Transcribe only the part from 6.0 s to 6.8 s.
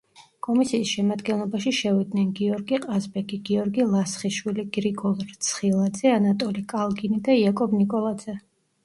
ანატოლი